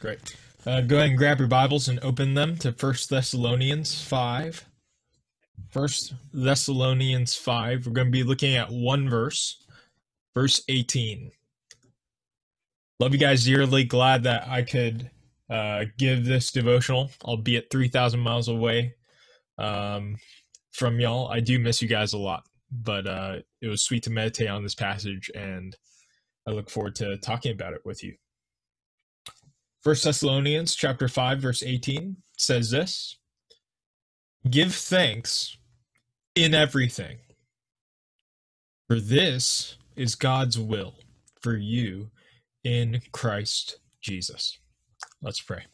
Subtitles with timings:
[0.00, 0.34] Great.
[0.66, 4.64] Uh, go ahead and grab your Bibles and open them to First Thessalonians 5.
[5.68, 7.86] First Thessalonians 5.
[7.86, 9.62] We're going to be looking at one verse,
[10.34, 11.30] verse 18.
[12.98, 13.84] Love you guys dearly.
[13.84, 15.10] Glad that I could
[15.50, 18.94] uh, give this devotional, albeit 3,000 miles away
[19.58, 20.16] um,
[20.72, 21.28] from y'all.
[21.28, 24.62] I do miss you guys a lot, but uh, it was sweet to meditate on
[24.62, 25.76] this passage, and
[26.48, 28.14] I look forward to talking about it with you.
[29.82, 33.18] First Thessalonians chapter 5 verse 18 says this
[34.48, 35.56] Give thanks
[36.34, 37.18] in everything
[38.88, 40.94] for this is God's will
[41.40, 42.10] for you
[42.64, 44.58] in Christ Jesus.
[45.22, 45.64] Let's pray.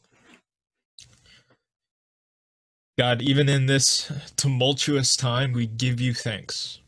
[2.99, 6.81] God, even in this tumultuous time, we give you thanks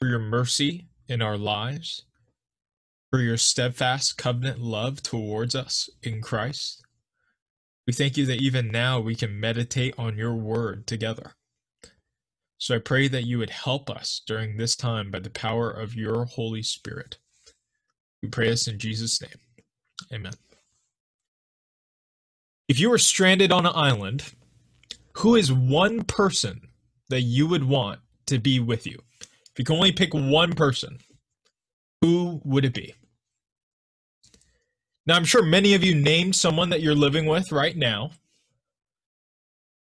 [0.00, 2.04] for your mercy in our lives
[3.10, 6.84] for your steadfast covenant love towards us in Christ.
[7.86, 11.32] We thank you that even now we can meditate on your word together.
[12.58, 15.94] So I pray that you would help us during this time by the power of
[15.94, 17.18] your Holy Spirit.
[18.22, 19.30] We pray this in Jesus' name.
[20.12, 20.34] Amen.
[22.68, 24.34] If you were stranded on an island,
[25.14, 26.68] who is one person
[27.08, 28.98] that you would want to be with you?
[29.20, 30.98] If you can only pick one person,
[32.00, 32.94] who would it be?
[35.06, 38.10] Now, I'm sure many of you named someone that you're living with right now.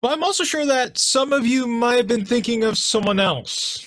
[0.03, 3.87] But I'm also sure that some of you might have been thinking of someone else.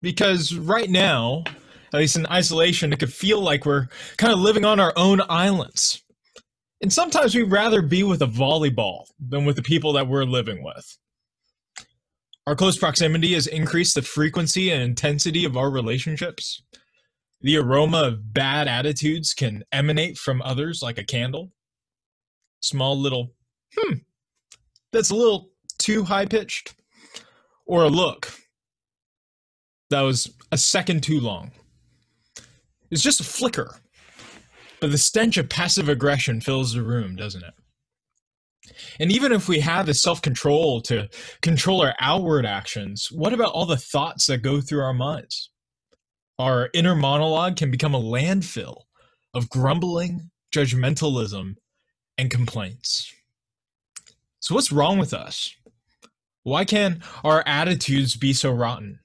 [0.00, 1.44] Because right now,
[1.92, 5.20] at least in isolation, it could feel like we're kind of living on our own
[5.28, 6.02] islands.
[6.80, 10.62] And sometimes we'd rather be with a volleyball than with the people that we're living
[10.64, 10.96] with.
[12.46, 16.62] Our close proximity has increased the frequency and intensity of our relationships.
[17.40, 21.52] The aroma of bad attitudes can emanate from others like a candle.
[22.60, 23.34] Small little,
[23.76, 23.94] hmm,
[24.92, 26.74] that's a little too high pitched.
[27.66, 28.32] Or a look
[29.90, 31.50] that was a second too long.
[32.90, 33.76] It's just a flicker.
[34.80, 37.54] But the stench of passive aggression fills the room, doesn't it?
[39.00, 41.08] And even if we have the self control to
[41.42, 45.50] control our outward actions, what about all the thoughts that go through our minds?
[46.38, 48.82] Our inner monologue can become a landfill
[49.34, 51.56] of grumbling, judgmentalism,
[52.16, 53.12] and complaints.
[54.40, 55.54] So, what's wrong with us?
[56.44, 59.00] Why can our attitudes be so rotten?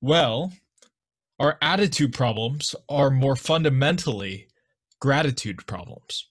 [0.00, 0.52] Well,
[1.38, 4.48] our attitude problems are more fundamentally
[5.00, 6.28] gratitude problems.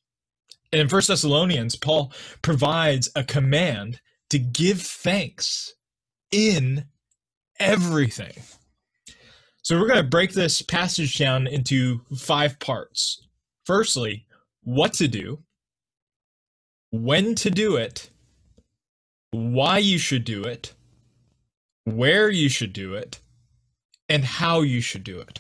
[0.72, 4.00] And in First Thessalonians, Paul provides a command
[4.30, 5.74] to give thanks
[6.32, 6.86] in
[7.60, 8.34] everything.
[9.64, 13.28] So we're going to break this passage down into five parts.
[13.66, 14.26] Firstly,
[14.64, 15.44] what to do,
[16.90, 18.10] when to do it,
[19.32, 20.74] why you should do it,
[21.86, 23.20] where you should do it,
[24.10, 25.40] and how you should do it.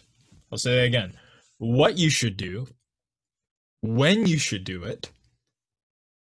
[0.51, 1.13] I'll say that again.
[1.57, 2.67] What you should do,
[3.81, 5.09] when you should do it,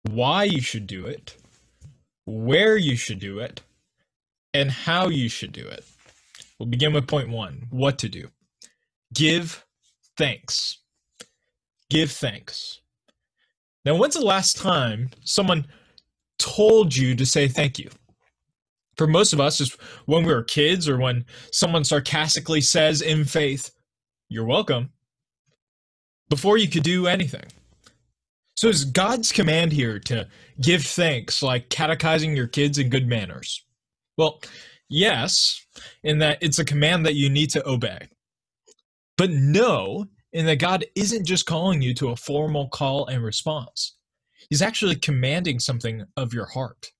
[0.03, 1.35] why you should do it,
[2.25, 3.61] where you should do it,
[4.53, 5.83] and how you should do it.
[6.59, 8.27] We'll begin with point one what to do.
[9.13, 9.65] Give
[10.17, 10.79] thanks.
[11.89, 12.81] Give thanks.
[13.85, 15.65] Now, when's the last time someone
[16.37, 17.89] told you to say thank you?
[18.97, 19.75] For most of us, it's
[20.05, 23.71] when we were kids or when someone sarcastically says in faith,
[24.27, 24.89] You're welcome,
[26.29, 27.45] before you could do anything.
[28.55, 30.27] So, is God's command here to
[30.61, 33.63] give thanks like catechizing your kids in good manners?
[34.17, 34.41] Well,
[34.89, 35.67] Yes,
[36.03, 38.07] in that it's a command that you need to obey.
[39.17, 43.95] But no, in that God isn't just calling you to a formal call and response.
[44.49, 46.91] He's actually commanding something of your heart.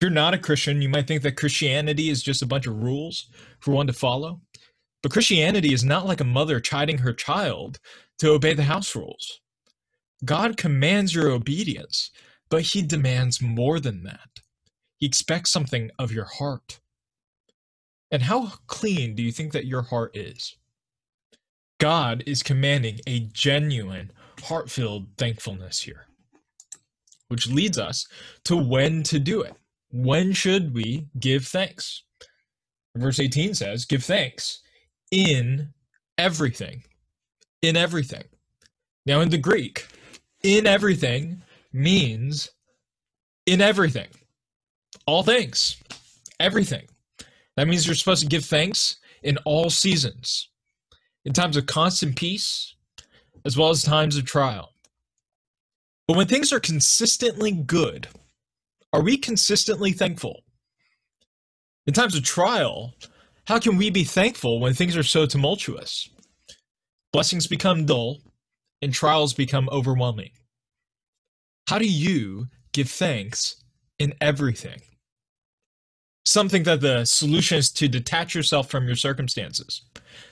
[0.00, 2.82] If you're not a Christian, you might think that Christianity is just a bunch of
[2.82, 3.28] rules
[3.60, 4.40] for one to follow.
[5.02, 7.80] But Christianity is not like a mother chiding her child
[8.18, 9.40] to obey the house rules.
[10.24, 12.10] God commands your obedience,
[12.48, 14.40] but he demands more than that.
[14.98, 16.78] He expects something of your heart.
[18.12, 20.56] And how clean do you think that your heart is?
[21.80, 24.12] God is commanding a genuine,
[24.44, 26.06] heart filled thankfulness here,
[27.28, 28.06] which leads us
[28.44, 29.54] to when to do it.
[29.90, 32.04] When should we give thanks?
[32.96, 34.60] Verse 18 says, Give thanks
[35.10, 35.70] in
[36.18, 36.84] everything.
[37.62, 38.24] In everything.
[39.06, 39.88] Now, in the Greek,
[40.44, 41.42] in everything
[41.72, 42.50] means
[43.46, 44.08] in everything
[45.06, 45.76] all things,
[46.38, 46.86] everything.
[47.56, 50.48] That means you're supposed to give thanks in all seasons,
[51.24, 52.74] in times of constant peace,
[53.44, 54.70] as well as times of trial.
[56.08, 58.08] But when things are consistently good,
[58.92, 60.42] are we consistently thankful?
[61.86, 62.94] In times of trial,
[63.46, 66.08] how can we be thankful when things are so tumultuous?
[67.12, 68.18] Blessings become dull
[68.80, 70.30] and trials become overwhelming.
[71.68, 73.62] How do you give thanks
[73.98, 74.80] in everything?
[76.24, 79.82] Some think that the solution is to detach yourself from your circumstances.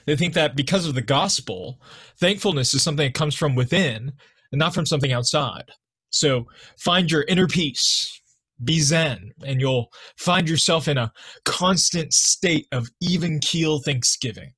[0.05, 1.81] They think that because of the gospel,
[2.19, 4.13] thankfulness is something that comes from within
[4.51, 5.69] and not from something outside.
[6.09, 6.47] So
[6.77, 8.21] find your inner peace,
[8.63, 11.11] be zen, and you'll find yourself in a
[11.45, 14.53] constant state of even keel thanksgiving.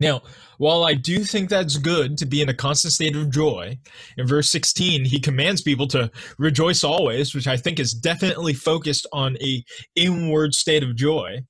[0.00, 0.22] Now,
[0.58, 3.78] while I do think that's good to be in a constant state of joy,
[4.16, 9.06] in verse 16 he commands people to rejoice always, which I think is definitely focused
[9.12, 9.62] on a
[9.94, 11.40] inward state of joy.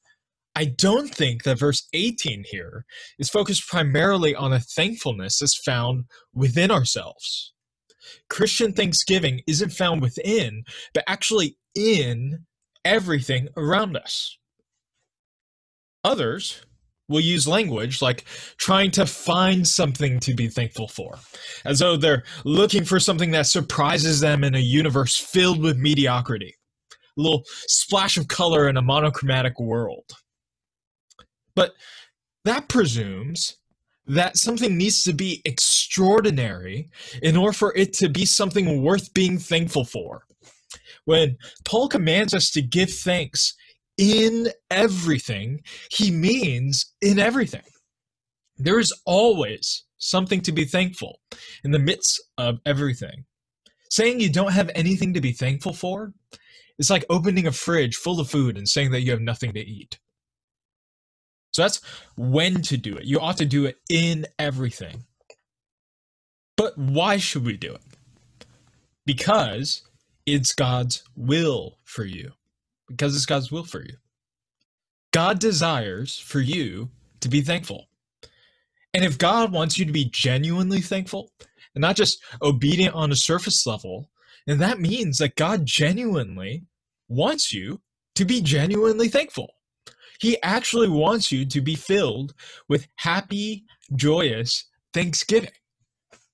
[0.55, 2.85] I don't think that verse 18 here
[3.19, 7.53] is focused primarily on a thankfulness that's found within ourselves.
[8.29, 12.45] Christian thanksgiving isn't found within, but actually in
[12.85, 14.39] everything around us.
[16.05, 16.65] Others
[17.09, 18.25] will use language like
[18.57, 21.19] trying to find something to be thankful for,
[21.65, 26.55] as though they're looking for something that surprises them in a universe filled with mediocrity,
[26.93, 30.11] a little splash of color in a monochromatic world.
[31.55, 31.73] But
[32.45, 33.57] that presumes
[34.07, 36.91] that something needs to be extraordinary
[37.23, 40.25] in order for it to be something worth being thankful for.
[41.05, 43.55] When Paul commands us to give thanks
[43.99, 45.61] in everything,
[45.91, 47.63] he means in everything.
[48.57, 51.21] There is always something to be thankful
[51.65, 53.25] in the midst of everything.
[53.91, 56.13] Saying you don't have anything to be thankful for
[56.79, 59.61] is like opening a fridge full of food and saying that you have nothing to
[59.61, 59.99] eat.
[61.53, 61.81] So that's
[62.17, 63.05] when to do it.
[63.05, 65.05] You ought to do it in everything.
[66.57, 68.47] But why should we do it?
[69.07, 69.83] Because
[70.27, 72.33] it's God's will for you
[72.89, 73.97] because it's God's will for you.
[75.13, 76.91] God desires for you
[77.21, 77.87] to be thankful.
[78.93, 81.31] And if God wants you to be genuinely thankful
[81.75, 84.11] and not just obedient on a surface level,
[84.47, 86.65] then that means that God genuinely
[87.09, 87.81] wants you
[88.15, 89.55] to be genuinely thankful.
[90.21, 92.35] He actually wants you to be filled
[92.69, 93.65] with happy,
[93.97, 95.51] joyous thanksgiving.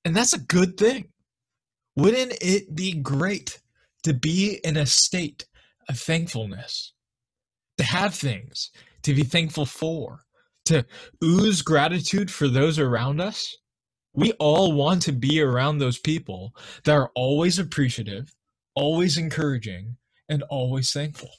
[0.04, 1.08] And that's a good thing.
[1.96, 3.60] Wouldn't it be great
[4.04, 5.46] to be in a state
[5.88, 6.92] of thankfulness,
[7.78, 8.70] to have things
[9.02, 10.20] to be thankful for,
[10.66, 10.84] to
[11.24, 13.56] ooze gratitude for those around us.
[14.12, 16.52] We all want to be around those people
[16.84, 18.34] that are always appreciative,
[18.74, 19.96] always encouraging,
[20.28, 21.30] and always thankful.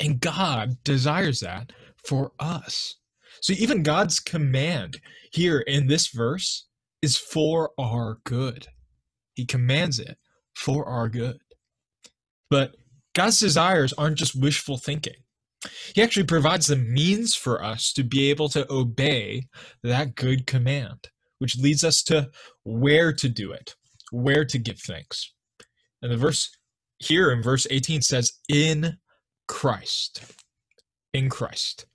[0.00, 1.72] And God desires that
[2.04, 2.96] for us.
[3.40, 5.00] So even God's command
[5.32, 6.66] here in this verse
[7.02, 8.68] is for our good.
[9.34, 10.16] He commands it
[10.54, 11.38] for our good.
[12.50, 12.76] But
[13.16, 15.14] God's desires aren't just wishful thinking.
[15.94, 19.46] He actually provides the means for us to be able to obey
[19.82, 21.08] that good command,
[21.38, 22.28] which leads us to
[22.64, 23.74] where to do it,
[24.10, 25.32] where to give thanks.
[26.02, 26.50] And the verse
[26.98, 28.98] here in verse 18 says, In
[29.48, 30.20] Christ.
[31.14, 31.86] In Christ.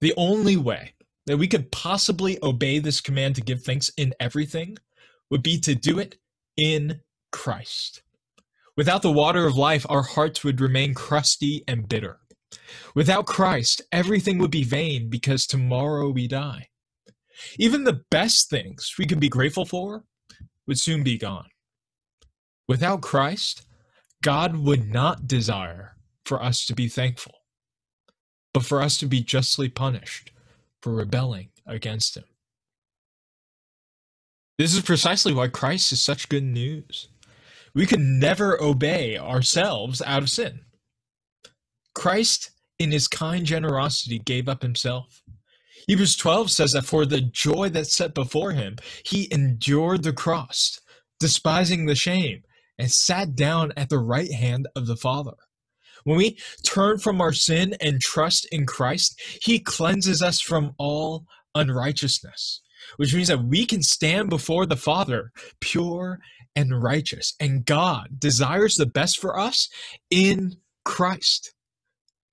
[0.00, 0.94] The only way
[1.26, 4.76] that we could possibly obey this command to give thanks in everything
[5.30, 6.16] would be to do it
[6.56, 7.00] in
[7.30, 8.02] Christ.
[8.76, 12.20] Without the water of life, our hearts would remain crusty and bitter.
[12.94, 16.68] Without Christ, everything would be vain because tomorrow we die.
[17.58, 20.04] Even the best things we could be grateful for
[20.66, 21.48] would soon be gone.
[22.68, 23.66] Without Christ,
[24.22, 27.34] God would not desire for us to be thankful,
[28.52, 30.32] but for us to be justly punished
[30.82, 32.24] for rebelling against Him.
[34.58, 37.08] This is precisely why Christ is such good news.
[37.76, 40.60] We could never obey ourselves out of sin.
[41.94, 45.20] Christ, in his kind generosity, gave up himself.
[45.86, 50.80] Hebrews 12 says that for the joy that set before him, he endured the cross,
[51.20, 52.44] despising the shame,
[52.78, 55.36] and sat down at the right hand of the Father.
[56.04, 61.26] When we turn from our sin and trust in Christ, he cleanses us from all
[61.54, 62.62] unrighteousness,
[62.96, 65.30] which means that we can stand before the Father
[65.60, 66.20] pure
[66.56, 67.34] and righteous.
[67.38, 69.68] And God desires the best for us
[70.10, 71.52] in Christ.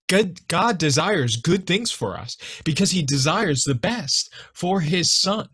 [0.07, 5.49] God, God desires good things for us because he desires the best for his son.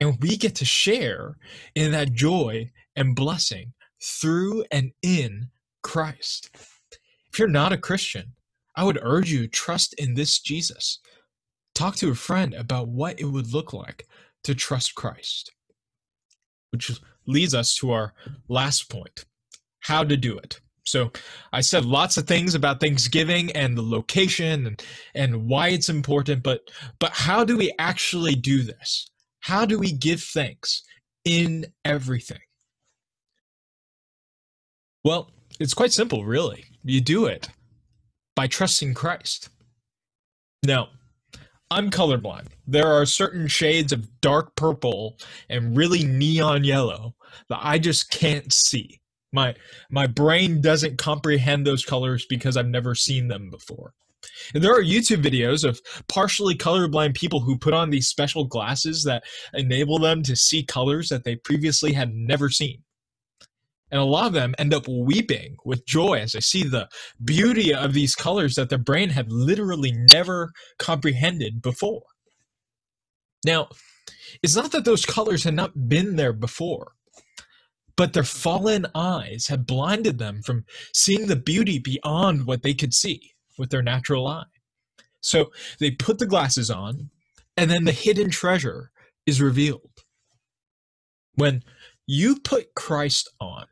[0.00, 1.36] And we get to share
[1.74, 3.72] in that joy and blessing
[4.02, 5.50] through and in
[5.82, 6.50] Christ.
[7.32, 8.32] If you're not a Christian,
[8.74, 11.00] I would urge you trust in this Jesus.
[11.74, 14.06] Talk to a friend about what it would look like
[14.44, 15.52] to trust Christ.
[16.70, 16.90] Which
[17.26, 18.14] leads us to our
[18.48, 19.24] last point
[19.80, 20.60] how to do it.
[20.84, 21.12] So
[21.52, 24.82] I said lots of things about Thanksgiving and the location and,
[25.14, 29.08] and why it's important, but but how do we actually do this?
[29.40, 30.82] How do we give thanks
[31.24, 32.40] in everything?
[35.04, 36.64] Well, it's quite simple, really.
[36.82, 37.48] You do it
[38.34, 39.48] by trusting Christ.
[40.64, 40.88] Now,
[41.70, 42.48] I'm colorblind.
[42.66, 47.14] There are certain shades of dark purple and really neon yellow
[47.48, 49.00] that I just can't see.
[49.32, 49.54] My
[49.88, 53.92] my brain doesn't comprehend those colors because I've never seen them before.
[54.52, 59.04] And there are YouTube videos of partially colorblind people who put on these special glasses
[59.04, 59.22] that
[59.54, 62.82] enable them to see colors that they previously had never seen.
[63.90, 66.88] And a lot of them end up weeping with joy as they see the
[67.24, 72.02] beauty of these colors that their brain had literally never comprehended before.
[73.44, 73.68] Now,
[74.42, 76.92] it's not that those colors had not been there before
[78.00, 82.94] but their fallen eyes had blinded them from seeing the beauty beyond what they could
[82.94, 84.46] see with their natural eye.
[85.20, 87.10] So they put the glasses on,
[87.58, 88.90] and then the hidden treasure
[89.26, 89.90] is revealed.
[91.34, 91.62] When
[92.06, 93.66] you put Christ on,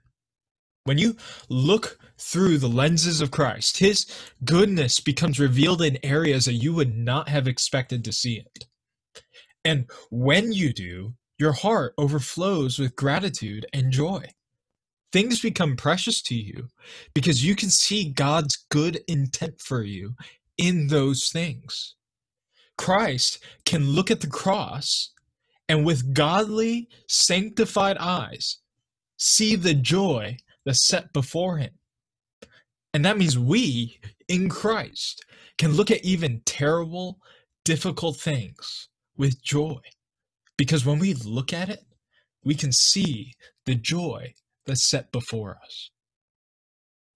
[0.89, 1.17] when you
[1.51, 4.07] look through the lenses of Christ, his
[4.45, 8.67] goodness becomes revealed in areas that you would not have expected to see it.
[9.65, 14.25] And when you do, your heart overflows with gratitude and joy.
[15.13, 16.69] Things become precious to you
[17.15, 20.17] because you can see God's good intent for you
[20.59, 21.97] in those things.
[22.79, 25.13] Christ can look at the cross
[25.69, 28.59] and with godly, sanctified eyes
[29.19, 31.71] see the joy that's set before him.
[32.93, 33.99] And that means we,
[34.29, 35.25] in Christ,
[35.57, 37.21] can look at even terrible,
[37.65, 39.79] difficult things with joy
[40.59, 41.87] because when we look at it,
[42.45, 43.33] we can see
[43.65, 44.35] the joy
[44.67, 45.91] that's set before us.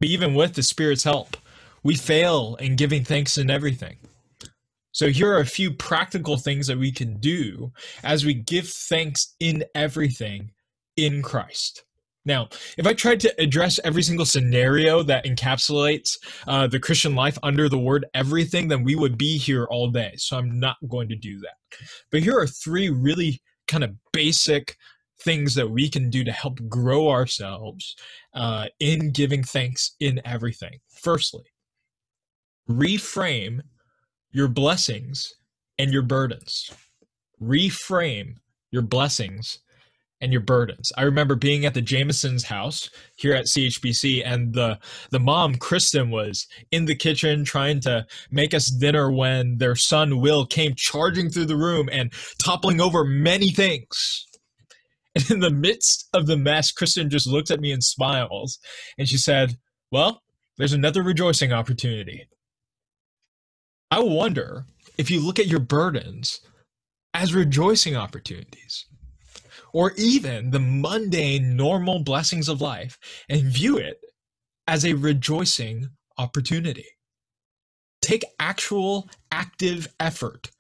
[0.01, 1.37] But even with the Spirit's help,
[1.83, 3.99] we fail in giving thanks in everything.
[4.93, 9.35] So here are a few practical things that we can do as we give thanks
[9.41, 10.53] in everything
[10.97, 11.85] in Christ.
[12.25, 12.49] Now,
[12.79, 17.69] if I tried to address every single scenario that encapsulates uh, the Christian life under
[17.69, 20.13] the word everything, then we would be here all day.
[20.17, 21.57] So I'm not going to do that.
[22.11, 24.77] But here are three really kind of basic
[25.21, 27.97] things that we can do to help grow ourselves
[28.35, 30.79] uh, in giving thanks in everything.
[30.89, 31.45] Firstly,
[32.69, 33.61] reframe
[34.31, 35.35] your blessings
[35.79, 36.71] and your burdens.
[37.41, 38.35] Reframe
[38.71, 39.59] your blessings
[40.23, 40.93] and your burdens.
[40.97, 44.79] I remember being at the Jameson's house here at CHBC, and the
[45.11, 50.21] the mom Kristen was in the kitchen trying to make us dinner when their son
[50.21, 54.27] Will came charging through the room and toppling over many things.
[55.15, 58.59] And in the midst of the mess, Kristen just looks at me and smiles,
[58.97, 59.59] and she said,
[59.91, 60.23] "Well,
[60.57, 62.29] there's another rejoicing opportunity."
[63.91, 64.65] I wonder
[64.97, 66.41] if you look at your burdens
[67.13, 68.87] as rejoicing opportunities
[69.73, 72.99] or even the mundane, normal blessings of life
[73.29, 74.01] and view it
[74.67, 75.89] as a rejoicing
[76.19, 76.87] opportunity.
[78.01, 80.51] Take actual, active effort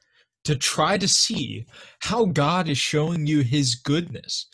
[0.45, 1.67] to try to see
[2.01, 4.47] how God is showing you his goodness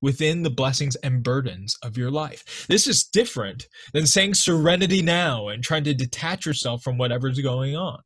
[0.00, 2.66] within the blessings and burdens of your life.
[2.68, 7.76] This is different than saying serenity now and trying to detach yourself from whatever's going
[7.76, 8.00] on.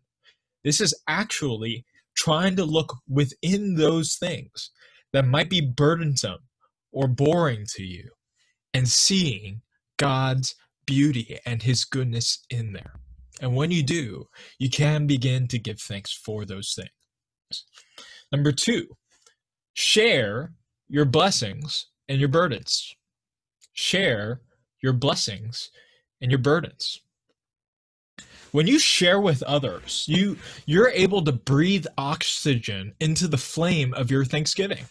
[0.63, 1.87] This is actually
[2.17, 4.71] trying to look within those things
[5.13, 6.41] that might be burdensome
[6.93, 8.11] or boring to you
[8.75, 9.63] and seeing
[9.99, 10.55] God's
[10.87, 12.95] beauty and his goodness in there.
[13.41, 17.65] And when you do, you can begin to give thanks for those things.
[18.33, 18.87] Number two,
[19.75, 20.53] share
[20.89, 22.95] your blessings and your burdens.
[23.73, 24.41] Share
[24.83, 25.71] your blessings
[26.21, 27.03] and your burdens
[28.57, 34.11] when you share with others you you're able to breathe oxygen into the flame of
[34.11, 34.85] your thanksgiving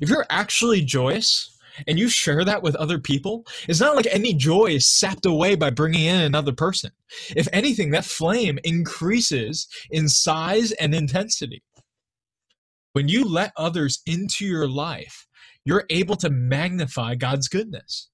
[0.00, 1.56] if you're actually joyous
[1.86, 5.54] and you share that with other people, it's not like any joy is sapped away
[5.54, 6.90] by bringing in another person.
[7.36, 11.62] If anything, that flame increases in size and intensity.
[12.92, 15.26] When you let others into your life,
[15.64, 18.08] you're able to magnify God's goodness.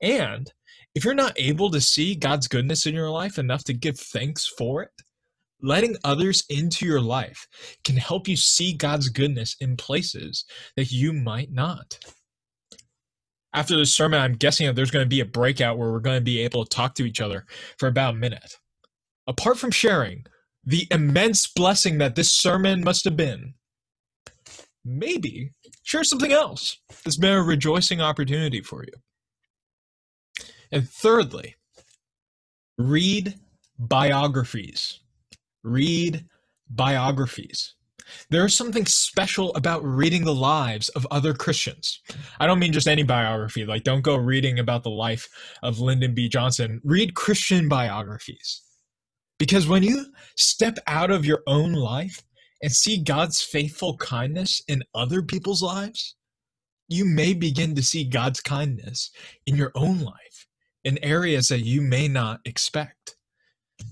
[0.00, 0.50] And
[0.94, 4.46] if you're not able to see God's goodness in your life enough to give thanks
[4.46, 4.90] for it,
[5.62, 7.46] letting others into your life
[7.84, 10.44] can help you see God's goodness in places
[10.76, 11.98] that you might not.
[13.54, 16.18] After this sermon, I'm guessing that there's going to be a breakout where we're going
[16.18, 17.46] to be able to talk to each other
[17.78, 18.56] for about a minute.
[19.26, 20.24] Apart from sharing
[20.64, 23.54] the immense blessing that this sermon must have been,
[24.84, 25.50] maybe
[25.82, 28.92] share something else that's been a rejoicing opportunity for you.
[30.72, 31.56] And thirdly,
[32.78, 33.34] read
[33.78, 35.00] biographies.
[35.62, 36.24] Read
[36.68, 37.74] biographies.
[38.30, 42.00] There's something special about reading the lives of other Christians.
[42.40, 45.28] I don't mean just any biography, like, don't go reading about the life
[45.62, 46.28] of Lyndon B.
[46.28, 46.80] Johnson.
[46.84, 48.62] Read Christian biographies.
[49.38, 52.22] Because when you step out of your own life
[52.62, 56.16] and see God's faithful kindness in other people's lives,
[56.88, 59.10] you may begin to see God's kindness
[59.46, 60.31] in your own life
[60.84, 63.16] in areas that you may not expect.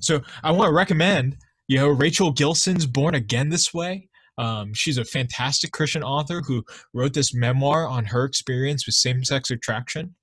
[0.01, 1.37] So I want to recommend,
[1.69, 4.09] you know, Rachel Gilson's Born Again This Way.
[4.39, 9.51] Um, she's a fantastic Christian author who wrote this memoir on her experience with same-sex
[9.51, 10.15] attraction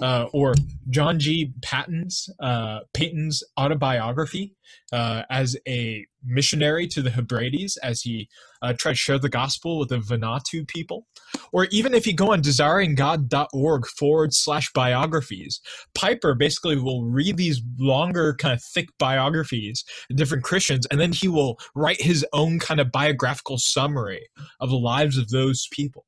[0.00, 0.54] uh, or
[0.90, 1.52] John G.
[1.62, 4.54] Paton's uh, Paton's autobiography
[4.92, 8.28] uh, as a missionary to the Hebrides as he
[8.62, 11.06] uh, tried to share the gospel with the Vanuatu people,
[11.52, 15.60] or even if you go on desiringgod.org forward slash biographies,
[15.94, 21.12] Piper basically will read these longer, kind of thick biographies of different Christians, and then
[21.12, 24.26] he will write his own kind of biographical summary
[24.60, 26.06] of the lives of those people.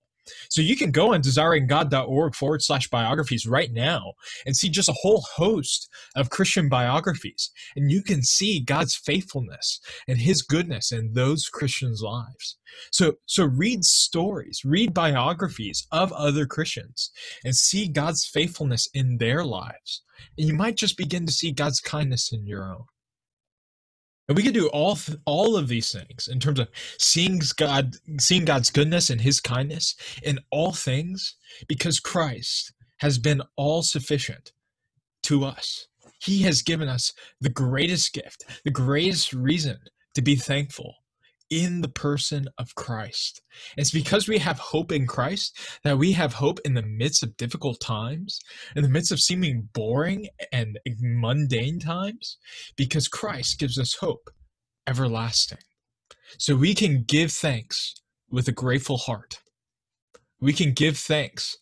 [0.51, 4.13] So you can go on desiringgod.org forward slash biographies right now
[4.47, 7.51] and see just a whole host of Christian biographies.
[7.77, 12.59] And you can see God's faithfulness and his goodness in those Christians' lives.
[12.93, 17.11] So, so read stories, read biographies of other Christians
[17.45, 20.03] and see God's faithfulness in their lives.
[20.37, 22.85] And you might just begin to see God's kindness in your own.
[24.29, 26.69] And we can do all th- all of these things in terms of
[26.99, 33.43] seeing God, seeing God's goodness and His kindness in all things, because Christ has been
[33.57, 34.53] all sufficient
[35.25, 35.87] to us.
[36.21, 39.79] He has given us the greatest gift, the greatest reason
[40.15, 40.95] to be thankful
[41.51, 43.43] in the person of Christ.
[43.77, 47.37] It's because we have hope in Christ that we have hope in the midst of
[47.37, 48.39] difficult times,
[48.77, 52.39] in the midst of seeming boring and mundane times,
[52.77, 54.31] because Christ gives us hope
[54.87, 55.59] everlasting.
[56.39, 57.95] So we can give thanks
[58.31, 59.41] with a grateful heart.
[60.41, 61.57] We can give thanks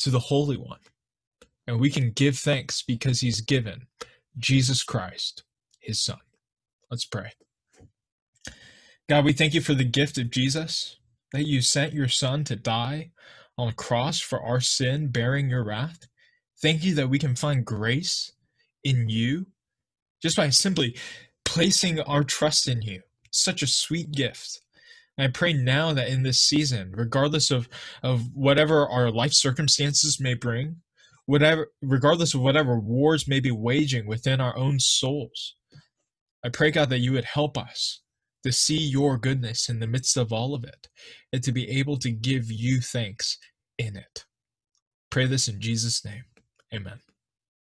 [0.00, 0.80] to the Holy One.
[1.66, 3.86] And we can give thanks because he's given
[4.36, 5.44] Jesus Christ,
[5.80, 6.18] his Son.
[6.90, 7.30] Let's pray.
[9.08, 10.96] God, we thank you for the gift of Jesus,
[11.32, 13.10] that you sent your Son to die
[13.58, 16.06] on a cross for our sin, bearing your wrath.
[16.60, 18.32] Thank you that we can find grace
[18.84, 19.46] in you
[20.22, 20.96] just by simply
[21.44, 23.02] placing our trust in you.
[23.32, 24.60] Such a sweet gift.
[25.18, 27.68] I pray now that in this season, regardless of,
[28.02, 30.76] of whatever our life circumstances may bring,
[31.26, 35.56] whatever regardless of whatever wars may be waging within our own souls,
[36.44, 38.01] I pray God that you would help us
[38.44, 40.88] to see your goodness in the midst of all of it,
[41.32, 43.38] and to be able to give you thanks
[43.78, 44.24] in it.
[45.10, 46.24] Pray this in Jesus' name.
[46.74, 46.98] Amen.